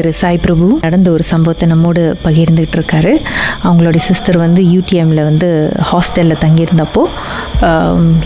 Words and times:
திரு 0.00 0.12
சாய் 0.12 0.38
பிரபு 0.38 0.78
நடந்த 0.82 1.10
ஒரு 1.10 1.22
சம்பவத்தை 1.22 1.68
நம்மோடு 1.68 2.16
பகிர்ந்துகிட்டு 2.24 2.72
இருக்காரு 2.76 3.20
அவங்களுடைய 3.64 3.96
சிஸ்டர் 3.96 4.36
வந்து 4.36 4.62
யூடிஎம்ல 4.62 5.14
வந்து 5.14 5.72
ஹாஸ்டலில் 5.92 6.36
தங்கியிருந்தப்போ 6.40 7.02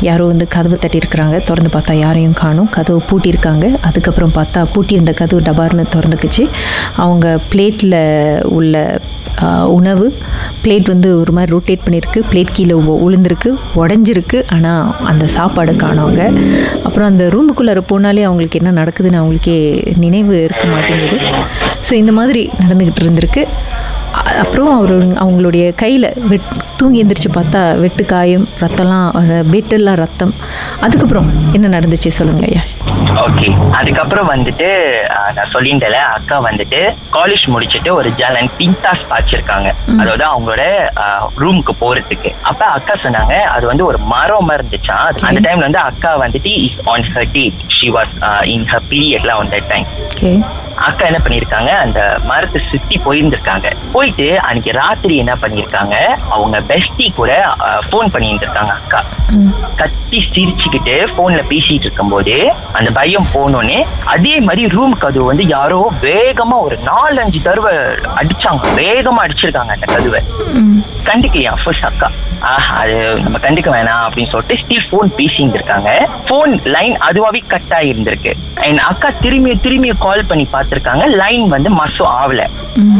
யாரோ 0.00 0.24
வந்து 0.24 0.48
கதவு 0.48 0.78
தட்டியிருக்கிறாங்க. 0.80 1.42
திறந்து 1.42 1.70
பார்த்தா 1.72 1.92
யாரையும் 1.92 2.32
காணும். 2.32 2.68
கதவு 2.68 3.02
பூட்டியிருக்காங்க. 3.10 3.76
அதுக்கப்புறம் 3.80 4.32
பார்த்தா 4.34 4.66
பூட்டியிருந்த 4.74 5.14
கதவு 5.14 5.42
டபார்னு 5.42 5.84
திறந்துக்குச்சு. 5.96 6.48
அவங்க 6.96 7.38
பிளேட்டில் 7.52 8.42
உள்ள 8.42 9.00
உணவு 9.66 10.14
பிளேட் 10.64 10.86
வந்து 10.86 11.20
ஒரு 11.20 11.32
மாதிரி 11.32 11.56
ரொட்டேட் 11.56 11.88
பண்ணியிருக்கு. 11.88 12.20
பிளேட் 12.30 12.46
கீழே 12.52 12.72
உ- 12.72 13.10
உளுந்திருக்கு 13.10 13.54
உடஞ்சிருக்கு. 13.76 14.44
ஆனால் 14.48 14.96
அந்த 15.04 15.26
சாப்பாடு 15.26 15.72
காணவங்க 15.72 16.40
அப்புறம் 16.84 17.08
அந்த 17.08 17.24
ரூமுக்குள்ளே 17.24 17.82
போனாலே 17.88 18.22
அவங்களுக்கு 18.22 18.60
என்ன 18.62 18.84
நடக்குதுன்னு 18.84 19.20
அவங்களுக்கே 19.22 19.86
நினைவு 19.96 20.44
இருக்க 20.44 20.64
மாட்டேங்குது. 20.64 21.18
ஸோ 21.88 21.92
இந்த 21.92 22.12
மாதிரி 22.12 22.50
நடந்துக்கிட்டு 22.62 23.04
இருந்திருக்கு. 23.04 23.42
அப்புறம் 24.42 24.70
அவர் 24.76 24.94
அவங்களுடைய 25.22 25.64
கையில் 25.82 26.06
வெட் 26.30 26.48
தூங்கி 26.78 27.00
எந்திரிச்சு 27.02 27.30
பார்த்தா 27.36 27.60
வெட்டு 27.82 28.04
காயம் 28.12 28.46
ரத்தம்லாம் 28.62 29.08
பெட்டெல்லாம் 29.52 29.98
ரத்தம். 30.02 30.32
அதுக்கப்புறம் 30.86 31.28
என்ன 31.56 31.66
நடந்துச்சு 31.76 32.10
சொல்லுங்க 32.18 32.44
ஐயா. 32.50 32.62
ஓகே 33.24 33.48
அதுக்கப்புறம் 33.78 34.30
வந்துட்டு 34.32 34.68
நான் 35.36 35.52
சொல்லியிருந்தேன்ல 35.54 36.00
அக்கா 36.16 36.36
வந்துட்டு 36.48 36.80
காலேஜ் 37.16 37.44
முடிச்சுட்டு 37.54 37.90
ஒரு 37.98 38.08
ஜலன் 38.20 38.50
பின்தாஸ் 38.58 39.04
பாய்ச்சிருக்காங்க. 39.10 39.68
அதாவது 40.00 40.24
அவங்களோட 40.30 40.64
ரூமுக்கு 41.42 41.74
போறதுக்கு. 41.82 42.32
அப்ப 42.50 42.64
அக்கா 42.78 42.96
சொன்னாங்க 43.04 43.36
அது 43.54 43.64
வந்து 43.72 43.86
ஒரு 43.90 44.00
மரம் 44.14 44.52
இருந்துச்சான் 44.56 45.06
அந்த 45.30 45.42
டைம்ல 45.46 45.68
வந்து 45.68 45.82
அக்கா 45.90 46.12
வந்துட்டு 46.24 46.52
is 46.66 46.80
on 46.94 47.06
her 47.14 47.30
date 47.38 47.64
she 47.78 47.88
was 47.98 48.14
in 48.56 48.68
her 48.72 48.86
பீரியட்லாம் 48.92 49.40
on 49.44 49.52
that 49.56 49.70
time 49.72 49.88
okay 50.10 50.32
அக்கா 50.88 51.04
என்ன 51.08 51.18
பண்ணிருக்காங்க 51.24 51.70
அந்த 51.82 52.00
மரத்தை 52.30 52.60
சுத்தி 52.70 52.96
போயிருந்திருக்காங்க. 53.04 53.66
போயிட்டு 54.04 54.40
அன்னைக்கு 54.40 54.72
ராத்திரி 54.72 55.14
என்ன 55.16 55.34
பண்ணிருக்காங்க 55.42 55.94
அவங்க 56.28 56.56
பெஸ்டி 56.68 57.06
கூட 57.14 57.30
ஃபோன் 57.86 58.12
பண்ணியிருந்திருக்காங்க 58.12 58.72
அக்கா. 58.74 59.00
கத்தி 59.76 60.18
சிரிச்சுக்கிட்டு 60.26 60.94
போன்ல 61.16 61.40
பேசிட்டு 61.48 61.86
இருக்கும்போது 61.86 62.34
அந்த 62.72 62.90
பயம் 62.90 63.30
போனோடனே 63.34 63.78
அதே 64.14 64.34
மாதிரி 64.38 64.68
ரூம் 64.68 64.98
கதவு 64.98 65.24
வந்து 65.24 65.46
யாரோ 65.48 65.80
வேகமா 66.02 66.58
ஒரு 66.60 66.78
நாலஞ்சு 66.84 67.40
தடவை 67.42 67.72
அடிச்சாங்க. 68.16 68.74
வேகமா 68.78 69.22
அடிச்சிருக்காங்க 69.24 69.74
அந்த 69.76 69.86
கதவை. 69.86 70.20
கண்டுக்கலையா? 71.04 71.52
ஃபர்ஸ்ட் 71.62 71.84
அக்கா. 71.84 72.08
ஆஹ் 72.42 72.70
அது 72.74 72.94
நம்ம 73.20 73.38
கண்டுக்க 73.38 73.68
வேணாம் 73.70 74.04
அப்படின்னு 74.04 74.30
சொல்லிட்டு 74.30 74.60
ஸ்டில் 74.60 74.86
ஃபோன் 74.86 75.10
பேசிட்டு 75.18 75.54
இருக்காங்க 75.54 75.90
ஃபோன் 76.26 76.52
லைன் 76.68 76.96
அதுவாவே 77.06 77.40
கட் 77.46 77.72
ஆகியிருந்திருக்கு 77.72 78.32
அண்ட் 78.64 78.80
அக்கா 78.84 79.08
திரும்பி 79.20 79.52
திரும்பி 79.58 79.90
கால் 79.98 80.28
பண்ணி 80.28 80.46
பார்த்திருக்காங்க. 80.52 81.04
லைன் 81.16 81.46
வந்து 81.48 81.70
மசம் 81.72 82.12
ஆகல 82.16 82.42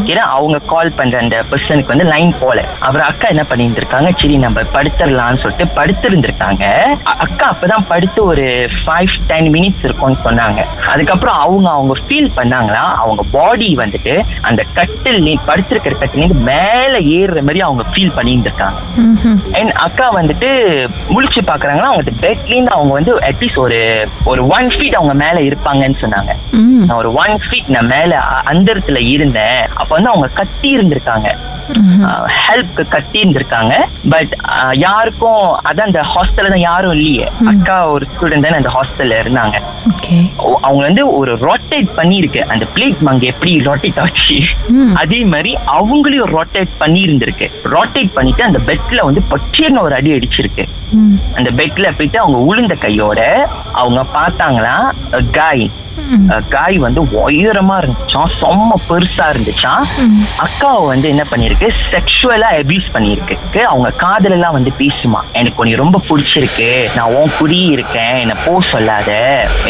ஏன்னா 0.07 0.25
அவங்க 0.35 0.59
கால் 0.67 0.94
பண்ற 0.97 1.19
அந்த 1.19 1.43
பர்சனுக்கு 1.51 1.87
வந்து 1.87 2.05
லைன் 2.05 2.35
போல. 2.41 2.65
அப்புறம் 2.79 3.07
அக்கா 3.07 3.29
என்ன 3.29 3.45
பண்ணியிருந்திருக்காங்க? 3.49 4.11
சரி 4.11 4.37
நம்ம 4.37 4.61
படுத்துடலாம்னு 4.61 5.37
சொல்லிட்டு 5.37 5.65
படுத்திருந்திருக்காங்க. 5.65 6.83
அக்கா 7.03 7.57
அப்பதான் 7.61 7.85
படுத்து 7.89 8.25
ஒரு 8.25 8.69
ஃபைவ் 8.87 9.09
டென் 9.27 9.51
மினிட்ஸ் 9.53 9.85
இருக்கும்னு 9.85 10.31
சொன்னாங்க. 10.31 10.65
அதுக்கப்புறம் 10.87 11.37
அவங்க 11.37 11.71
அவங்க 11.71 11.95
ஃபீல் 12.09 12.31
பண்ணாங்களா? 12.37 12.93
அவங்க 12.95 13.23
பாடி 13.31 13.77
வந்துட்டு 13.77 14.23
அந்த 14.41 14.65
கட்டில் 14.75 15.39
படுத்திருக்கிற 15.47 15.93
கட்டிலேருந்து 16.01 16.35
மேல 16.35 16.99
ஏறுற 16.99 17.41
மாதிரி 17.41 17.61
அவங்க 17.61 17.83
ஃபீல் 17.95 18.13
பண்ணியிருந்திருக்காங்க. 18.17 18.75
அண்ட் 19.53 19.71
அக்கா 19.71 20.15
வந்துட்டு 20.15 20.87
முழிச்சு 21.09 21.41
பாக்குறாங்கன்னா 21.47 21.81
அவங்க 21.81 22.11
பெட்ல 22.21 22.47
இருந்து 22.47 22.71
அவங்க 22.71 22.93
வந்து 22.93 23.19
அட்லீஸ்ட் 23.19 23.57
ஒரு 23.57 24.09
ஒரு 24.25 24.47
ஒன் 24.47 24.67
ஃபீட் 24.67 24.93
அவங்க 24.93 25.15
மேல 25.15 25.41
இருப்பாங்கன்னு 25.41 25.95
சொன்னாங்க. 26.01 26.31
நான் 26.87 26.97
ஒரு 26.97 27.13
ஒன் 27.13 27.39
ஃபீட் 27.51 27.69
நான் 27.69 27.87
மேல 27.87 28.19
அ- 28.19 28.43
அந்தரத்துல 28.45 29.09
இருந்தேன். 29.09 29.63
அப்ப 29.63 29.85
வந்து 29.89 30.09
அவங்க 30.09 30.29
கத்தி 30.35 30.69
இருந்திருக்காங்க. 30.85 31.29
ஹெல்ப்க்கு 32.45 32.85
கத்தி 32.95 33.17
இருந்திருக்காங்க. 33.23 33.75
பட் 34.13 34.33
யாருக்கும் 34.85 35.45
அதான் 35.69 35.89
அந்த 35.91 36.03
ஹாஸ்டல்ல 36.13 36.53
தான் 36.55 36.67
யாரும் 36.71 36.95
இல்லையே. 36.99 37.27
அக்கா 37.53 37.77
ஒரு 37.95 38.07
ஸ்டூடெண்ட் 38.13 38.47
தானே 38.47 38.61
அந்த 38.63 38.73
ஹாஸ்டல்ல 38.77 39.21
இருந்தாங்க. 39.25 39.57
அவங்க 40.67 40.83
வந்து 40.89 41.05
ஒரு 41.19 41.33
ரொட்டேட் 41.49 41.91
பண்ணிருக்கு 41.99 42.41
அந்த 42.55 42.65
பிளேட் 42.75 43.05
மங்க 43.09 43.25
எப்படி 43.33 43.53
ரொட்டேட் 43.69 44.01
ஆச்சு. 44.05 44.39
அதே 45.03 45.21
மாதிரி 45.35 45.53
அவங்களையும் 45.79 46.33
ரொட்டேட் 46.39 46.75
பண்ணி 46.83 47.01
இருந்திருக்கு 47.07 47.49
ரொட்டேட் 47.77 48.17
பண்ணிட்டு 48.19 48.49
அந்த 48.49 48.61
பெட்ல 48.71 49.07
வந்து 49.11 49.23
பச்சேர்னு 49.33 49.85
ஒரு 49.87 49.97
அடி 50.01 50.13
அடிச்சிருக்கு. 50.17 50.67
அந்த 51.39 51.51
பெட்ல 51.61 51.87
போயிட்டு 51.99 52.19
அவங்க 52.25 52.39
உளுந்த 52.51 52.75
கையோட 52.85 53.21
அவங்க 53.81 54.01
பார்த்தாங்களா? 54.19 54.77
காய் 55.39 55.67
காய் 56.55 56.77
வந்து 56.85 57.01
உயரமா 57.21 57.75
இருந்துச்சாம். 57.81 58.31
செம்ம 58.41 58.71
பெருசா 58.89 59.27
இருந்துச்சாம். 59.33 59.85
அக்காவை 60.45 60.83
வந்து 60.91 61.07
என்ன 61.13 61.23
பண்ணிருக்கு 61.31 61.54
செக்ஷுவலா 61.63 62.49
அபியூஸ் 62.61 62.89
பண்ணிருக்கு 62.95 63.61
அவங்க 63.71 63.91
காதல 64.03 64.35
எல்லாம் 64.37 64.57
வந்து 64.57 64.73
பேசுமா 64.79 65.21
எனக்கு 65.41 65.61
உன்னை 65.63 65.77
ரொம்ப 65.83 66.01
பிடிச்சிருக்கு. 66.09 66.69
நான் 66.97 67.13
உன் 67.19 67.35
குடி 67.39 67.59
இருக்கேன். 67.75 68.17
என்ன 68.23 68.35
போ 68.45 68.55
சொல்லாத. 68.71 69.11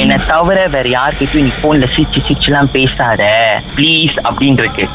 என்னை 0.03 0.17
தவிர 0.27 0.67
வேற 0.75 0.89
யார்கிட்டயும் 0.89 1.47
நீ 1.49 1.53
போன்ல 1.63 1.89
சிரிச்சு 1.97 2.35
எல்லாம் 2.49 2.71
பேசாத. 2.77 3.23
ப்ளீஸ் 3.77 4.17
அப்படின்னு 4.27 4.65
இருக்கு 4.65 4.87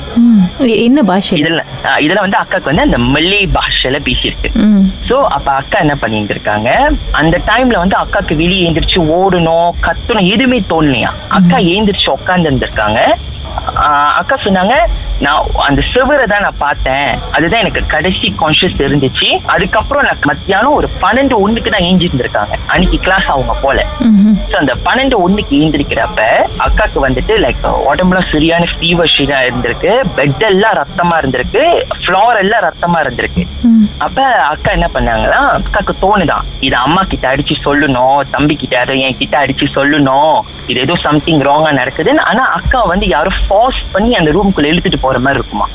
என்ன 0.88 1.03
பாஷை? 1.09 1.38
இதுல 1.41 1.63
இதுல 2.05 2.19
வந்து 2.25 2.39
அக்காக்கு 2.41 2.72
வந்து 2.72 2.88
அந்த 2.88 2.99
மல்லே 3.13 3.41
பாஷையில 3.57 3.99
பேசியிருக்கு. 4.07 4.49
சோ 5.09 5.17
அப்ப 5.38 5.51
அக்கா 5.59 5.79
என்ன 5.85 5.95
பண்ணியிருந்திருக்காங்க? 6.01 6.69
அந்த 7.11 7.35
டைம்ல 7.49 7.78
வந்து 7.83 7.97
அக்காக்கு 8.03 8.35
வெளியே 8.44 8.66
எழுந்திரிச்சு 8.67 9.01
ஓடணும் 9.17 9.69
கத்தணும் 9.88 10.29
எதுவுமே 10.33 10.61
தோணலையா? 10.72 11.11
அக்கா 11.39 11.57
எழுந்திரிச்சு 11.57 12.09
உட்கார்ந்து 12.17 12.49
இருந்திருக்காங்க 12.49 13.01
அக்கா 14.20 14.36
சொன்னாங்க 14.46 14.75
நான் 15.25 15.47
அந்த 15.68 15.81
செவரை 15.92 16.25
தான் 16.31 16.44
நான் 16.46 16.62
பார்த்தேன். 16.66 17.09
அதுதான் 17.36 17.62
எனக்கு 17.64 17.81
கடைசி 17.94 18.28
கான்சியஸ் 18.42 18.78
இருந்துச்சு 18.86 19.30
அதுக்கப்புறம் 19.53 20.06
நான் 20.08 20.28
மத்தியானம் 20.30 20.75
ஒரு 20.80 20.88
பன்னெண்டு 21.03 21.36
ஒண்ணுக்கு 21.46 21.74
தான் 21.74 21.86
ஏஞ்சி 21.88 22.08
இருந்திருக்காங்க 22.09 22.53
அன்னைக்கு 22.74 22.97
கிளாஸ் 23.06 23.28
அவங்க 23.34 23.53
போல. 23.64 23.80
ஸோ 24.52 24.56
அந்த 24.62 24.75
பன்னெண்டு 24.86 25.18
ஒண்ணுக்கு 25.25 25.59
ஏந்திரிக்கிறப்ப 25.64 26.28
அக்காக்கு 26.68 27.00
வந்துட்டு 27.08 27.36
லைக் 27.46 27.66
உடம்புல 27.90 28.22
சரியான 28.34 28.70
ஃபீவர் 28.74 29.14
ஷீரா 29.16 29.40
இருந்திருக்கு. 29.47 29.91
பெட் 30.20 30.46
எல்லாம் 30.52 30.78
ரத்தமா 30.81 31.18
இருந்திருக்கு. 31.22 31.64
ஃப்ளோர் 32.02 32.41
எல்லாம் 32.44 32.66
ரத்தமா 32.68 33.00
இருந்திருக்கு. 33.06 33.46
அப்ப 34.08 34.20
அக்கா 34.53 34.70
என்ன 34.78 34.90
பண்ணாங்கன்னா 34.96 35.41
அக்காக்கு 35.58 35.96
தோணுதான். 36.06 36.47
இது 36.68 36.76
அம்மா 36.86 37.02
கிட்ட 37.12 37.28
அடிச்சு 37.34 37.58
சொல்லணும். 37.68 38.18
தம்பி 38.36 38.56
கிட்ட 38.64 38.97
என் 39.08 39.20
கிட்ட 39.22 39.36
அடிச்சு 39.44 39.66
சொல்லணும். 39.78 40.36
இது 40.72 40.80
ஏதோ 40.86 40.96
சம்திங் 41.08 41.44
ராங்கா 41.50 41.72
நடக்குதுன்னு. 41.81 42.24
ஆனா 42.31 42.44
அக்கா 42.58 42.80
வந்து 42.94 43.06
யாரும் 43.16 43.40
ஃபார்ஸ் 43.49 43.81
பண்ணி 43.91 44.11
அந்த 44.15 44.31
ரூம்குள்ள 44.31 44.71
இழுத்துட்டு 44.71 44.99
போற 45.01 45.19
மாதிரி 45.19 45.39
இருக்குமா? 45.41 45.67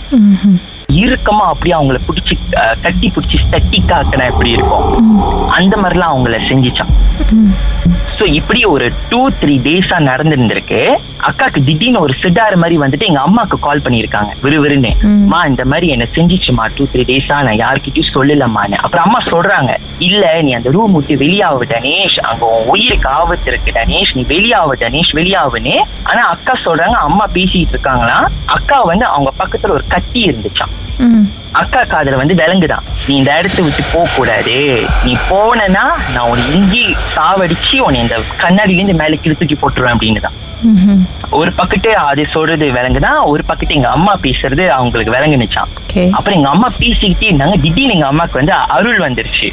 இறுக்கமா 1.03 1.45
அப்படியே 1.53 1.75
அவங்கள 1.77 1.99
பிடிச்சி 2.09 2.35
கட்டி 2.83 3.09
பிடிச்சி 3.15 3.37
ஸ்டட்டி 3.45 3.79
காக்கினா 3.91 4.27
எப்படி 4.33 4.51
இருக்கும்? 4.51 4.85
அந்த 5.59 5.75
மாதிரிலாம் 5.77 6.13
அவங்கள 6.15 6.39
செஞ்சுச்சான் 6.51 6.93
சோ 8.19 8.27
இப்படி 8.27 8.65
ஒரு 8.65 8.93
டூ 9.09 9.29
த்ரீ 9.29 9.59
டேஸா 9.59 9.99
நடந்திருந்திருக்கு. 9.99 10.97
அக்காக்கு 11.23 11.65
திடீர்னு 11.65 12.01
ஒரு 12.01 12.15
சிட்டாரு 12.23 12.55
மாதிரி 12.57 12.79
வந்துட்டு 12.79 13.07
எங்க 13.07 13.21
அம்மாக்கு 13.21 13.57
கால் 13.61 13.81
பண்ணிருக்காங்க 13.85 14.29
விறுவிறுன்னு. 14.43 15.01
ம். 15.03 15.33
இந்த 15.47 15.65
மாதிரி 15.65 15.89
என்ன 15.89 16.07
செஞ்சிச்சுமா? 16.15 16.65
டூ 16.77 16.85
த்ரீ 16.95 17.03
டேஸா 17.03 17.43
நான் 17.43 17.47
யார்கிட்டயும் 17.47 18.15
சொல்லலம்மான்னு. 18.15 18.73
அப்புறம் 18.73 19.05
அம்மா 19.05 19.19
சொல்றாங்க 19.27 19.77
இல்ல 19.99 20.43
நீ 20.43 20.53
அந்த 20.53 20.71
ரூம் 20.71 20.93
விட்டு 20.93 21.17
வெளியாவு 21.17 21.65
டனேஷ் 21.65 22.19
அங்க 22.19 22.47
உன் 22.47 22.69
உயிருக்கு 22.69 23.09
ஆபத்து 23.09 23.51
இருக்கு 23.51 23.73
டனேஷ் 23.75 24.15
நீ 24.15 24.25
வெளியாவு 24.29 24.77
டனேஷ் 24.79 25.13
வெளியாவுன்னு. 25.13 25.77
ஆனா 26.03 26.21
அக்கா 26.21 26.53
சொல்றாங்க 26.65 26.97
அம்மா 27.09 27.25
பேசிட்டு 27.35 27.75
இருக்காங்களா 27.77 28.29
அக்கா 28.45 28.81
வந்து 28.83 29.05
அவங்க 29.05 29.33
பக்கத்துல 29.39 29.69
ஒரு 29.69 29.85
கத்தி 29.89 30.27
இருந்துச்சாம். 30.29 30.75
ம். 30.99 31.43
அக்கா 31.55 31.83
காதுல 31.89 32.21
வந்து 32.21 32.35
விலங்குதான். 32.35 32.85
நீ 33.07 33.13
இந்த 33.17 33.33
இடத்த 33.41 33.63
விட்டு 33.63 33.83
போக 33.93 34.07
கூடாது 34.17 34.57
நீ 35.05 35.13
போனனா 35.31 35.85
நான் 36.15 36.29
உன்னை 36.31 36.47
இங்கி 36.57 36.85
சாவடிச்சு 37.17 37.77
உன்னை 37.81 38.01
இந்த 38.03 38.17
கண்ணாடியில 38.43 38.81
இருந்து 38.81 39.01
மேல 39.03 39.17
கீழே 39.17 39.37
தூக்கி 39.37 39.59
போட்டுருவேன் 39.59 39.95
அப்படின்னு 39.95 40.25
தான் 40.27 40.39
ஒரு 41.39 41.51
பக்கத்து 41.57 41.91
அது 42.03 42.23
சொல்றது 42.35 42.67
விலங்குதான் 42.77 43.19
ஒரு 43.31 43.43
பக்கத்து 43.45 43.77
எங்க 43.77 43.89
அம்மா 43.91 44.13
பேசுறது 44.23 44.65
அவங்களுக்கு 44.77 45.15
விலங்குனுச்சான் 45.15 45.71
ஓகே. 45.81 46.03
அப்புறம் 46.17 46.37
எங்க 46.39 46.51
அம்மா 46.53 46.69
பேசிக்கிட்டே 46.79 47.27
இருந்தாங்க. 47.29 47.57
திடீர்னு 47.63 47.95
எங்க 47.95 48.07
அம்மாக்கு 48.07 48.41
வந்து 48.41 48.55
அருள் 48.77 49.01
வந்துருச்சு. 49.05 49.49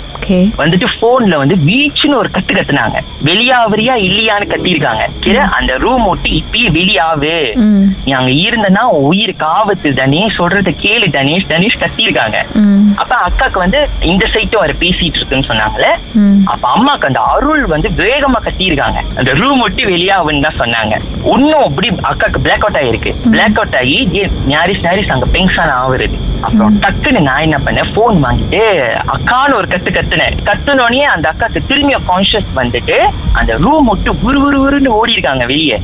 வந்துட்டு 0.59 0.88
போன்ல 1.01 1.36
வந்து 1.42 1.56
வீச்சுன்னு 1.65 2.19
ஒரு 2.19 2.30
கத்து 2.30 2.53
கத்துனாங்க 2.53 2.98
வெளியாவறியா 3.27 3.95
இல்லையான்னு 4.07 4.51
கத்திருக்காங்க 4.51 5.03
கீழே 5.24 5.44
அந்த 5.57 5.74
ரூம் 5.83 6.06
விட்டு 6.07 6.30
இப்பயே 6.39 6.69
வெளியாவு 6.77 7.33
நீ 8.01 8.12
அங்க 8.19 8.31
இருந்தனா 8.42 8.83
உன் 8.92 9.07
உயிருக்கு 9.09 9.45
ஆபத்து 9.57 9.92
தனேஷ் 10.00 10.39
சொல்றத 10.39 10.74
கேளு 10.83 11.07
தனேஷ். 11.18 11.50
தனேஷ் 11.51 11.81
ம். 12.55 12.88
அப்ப 12.95 13.13
அக்காக்கு 13.25 13.59
வந்து 13.59 13.79
இந்த 14.03 14.25
சைட்டும் 14.25 14.59
வர 14.59 14.73
பேசிட்டு 14.79 15.17
இருக்குன்னு 15.17 15.49
சொன்னாங்கல்ல 15.49 15.89
அப்ப 16.45 16.63
அம்மாக்கு 16.69 17.05
அந்த 17.05 17.19
அருள் 17.31 17.65
வந்து 17.65 17.89
வேகமா 17.99 18.39
கத்திருக்காங்க 18.41 18.99
அந்த 19.17 19.31
ரூம் 19.33 19.61
விட்டு 19.61 19.83
வெளியாகுன்னு 19.85 20.41
தான் 20.41 20.59
சொன்னாங்க. 20.59 20.93
இன்னும் 21.33 21.63
அப்படி 21.63 21.88
அக்காக்கு 22.03 22.39
பிளாக் 22.39 22.59
அவுட் 22.59 22.79
ஆயிருக்கு. 22.81 23.11
பிளாக் 23.31 23.57
அவுட் 23.57 23.75
ஆகி 23.75 23.97
ஞாரிஸ் 24.47 24.83
ஞாரிஸ் 24.83 25.11
அங்க 25.11 25.25
பெங்ஷன் 25.31 25.73
ஆகுறது 25.77 26.17
அப்புறம் 26.41 26.77
டக்குன்னு 26.79 27.19
நான் 27.19 27.41
என்ன 27.41 27.57
பண்ணேன் 27.57 27.93
போன் 27.93 28.23
வாங்கிட்டு 28.23 28.61
அக்கான்னு 29.07 29.55
ஒரு 29.55 29.67
கத்து 29.67 29.91
கத்துனேன் 29.91 30.38
கத்துனோடனே 30.45 31.03
அந்த 31.05 31.29
அக்காக்கு 31.29 31.67
திரும்பிய 31.67 31.97
கான்சியஸ் 32.07 32.49
வந்துட்டு 32.55 32.97
அந்த 33.33 33.57
ரூம் 33.57 33.88
விட்டு 33.88 34.11
உரு 34.23 34.39
உரு 34.41 34.57
உருன்னு 34.61 34.89
ஓடி 34.91 35.11
இருக்காங்க 35.11 35.45
வெளியே. 35.45 35.77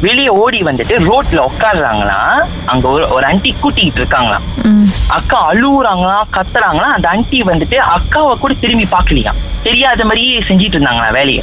வெளியே 0.00 0.28
ஓடி 0.38 0.62
வந்துட்டு 0.62 0.94
ரோட்ல 1.04 1.40
உட்காடுறாங்களாம் 1.46 2.40
அங்க 2.66 2.88
ஒரு 2.88 3.06
ஒரு 3.08 3.26
கூட்டிக்கிட்டு 3.60 4.00
இருக்காங்களாம். 4.00 4.44
ம். 4.64 4.86
அக்கா 5.08 5.38
அழுவுறாங்களாம் 5.50 6.32
கத்துறாங்களாம் 6.36 6.94
அந்த 6.96 7.06
ஆண்டி 7.12 7.38
வந்துட்டு 7.50 7.76
அக்காவை 7.96 8.34
கூட 8.42 8.52
திரும்பி 8.64 8.86
பார்க்கலையாம் 8.94 9.40
தெரியாத 9.66 10.04
மாதிரியே 10.08 10.36
செஞ்சிட்டு 10.48 10.76
இருந்தாங்களா 10.76 11.08
வேலையை. 11.18 11.42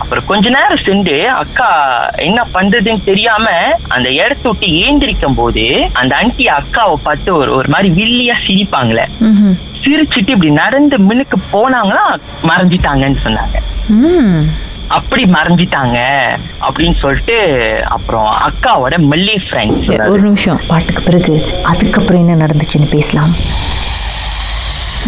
அப்புறம் 0.00 0.26
கொஞ்ச 0.30 0.44
நேரம் 0.56 0.84
சென்று 0.88 1.16
அக்கா 1.42 1.68
என்ன 2.26 2.40
பண்றதுன்னு 2.56 3.08
தெரியாம 3.10 3.46
அந்த 3.94 4.08
இடத்த 4.22 4.44
விட்டு 4.48 4.68
ஏந்திரிக்கும் 4.84 5.38
போது 5.40 5.64
அந்த 6.00 6.12
ஆண்டி 6.20 6.46
அக்காவை 6.58 6.96
பார்த்து 7.06 7.30
ஒரு 7.40 7.52
ஒரு 7.58 7.70
மாதிரி 7.74 7.90
வில்லியா 8.00 8.36
சிரிப்பாங்களே. 8.46 9.06
சிரிச்சிட்டு 9.84 10.34
இப்படி 10.34 10.50
நடந்து 10.62 10.98
மின்னுக்கு 11.08 11.38
போனாங்களா 11.54 12.04
மறைஞ்சிட்டாங்கன்னு 12.50 13.24
சொன்னாங்க. 13.26 13.56
அப்படி 14.98 15.22
மறைஞ்சிட்டாங்க 15.36 15.98
அப்படின்னு 16.66 16.96
சொல்லிட்டு 17.02 17.36
அப்புறம் 17.96 18.28
அக்காவோட 18.48 18.94
மல்லி 19.10 19.36
ஃப்ரெண்ட்ஸ் 19.46 19.90
ஒரு 20.12 20.22
நிமிஷம் 20.28 20.60
பாட்டுக்கு 20.70 21.02
பிறகு 21.02 21.36
அதுக்கப்புறம் 21.72 22.22
என்ன 22.22 22.44
நடந்துச்சுன்னு 22.44 22.90
பேசலாம். 22.96 23.34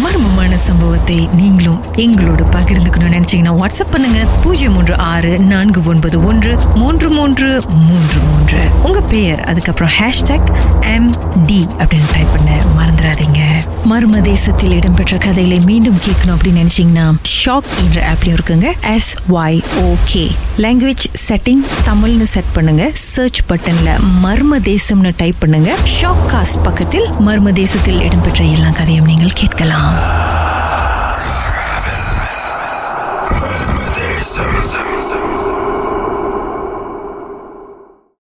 மர்மமான 0.03 0.53
சம்பவத்தை 0.67 1.17
நீங்களும் 1.39 1.81
எங்களோடு 1.95 2.43
பகிர்ந்துக்கணும்னு 2.55 3.15
நினைச்சீங்கன்னா 3.17 3.53
வாட்ஸ்அப் 3.59 3.91
பண்ணுங்க. 3.91 4.21
பூஜ்ஜியம் 4.43 4.73
மூன்று 4.73 4.95
ஆறு 5.11 5.31
நான்கு 5.51 5.81
ஒன்பது 5.91 6.17
ஒன்று 6.29 6.53
மூன்று 6.81 7.09
மூன்று 7.09 7.47
மூன்று 7.85 8.19
மூன்று. 8.29 8.59
உங்க 8.83 9.01
பெயர் 9.13 9.41
அதுக்கப்புறம் 9.51 9.93
ஹேஷ்டாக் 9.99 10.49
எம் 10.95 11.09
டி 11.45 11.61
அப்படின்னு 11.77 12.11
டைப் 12.15 12.33
பண்ண 12.35 12.59
மறந்துடாதீங்க. 12.79 13.41
மர்ம 13.91 14.21
தேசத்தில் 14.31 14.71
இடம்பெற்ற 14.71 15.17
கதைகளை 15.17 15.59
மீண்டும் 15.71 16.01
கேட்கணும் 16.07 16.35
அப்படின்னு 16.37 16.63
நினைச்சீங்கன்னா 16.63 17.07
ஷாக் 17.45 17.71
என்ற 17.77 18.13
ஆப்லயும் 18.13 18.35
இருக்குங்க. 18.37 18.69
S 18.93 19.15
Y 19.29 19.59
okay 19.81 20.31
language 20.57 21.03
setting 21.27 21.61
தமிழ்னு 21.87 22.21
செட் 22.21 22.51
பண்ணுங்க. 22.53 22.91
சர்ச் 22.93 23.41
பட்டன்ல 23.49 23.99
மர்ம 24.23 24.59
தேசம்னு 24.71 25.13
டைப் 25.17 25.35
பண்ணுங்க. 25.39 25.75
ஷாக் 26.01 26.25
காஸ்ட் 26.27 26.63
பக்கத்தில் 26.63 27.07
மர்ம 27.27 27.51
தேசத்தில் 27.51 28.01
இடம்பெற்ற 28.01 28.43
எல்லா 28.43 28.69
கதையும் 28.69 29.05
நீங்கள் 29.05 29.35
கேட்கலாம். 29.35 29.95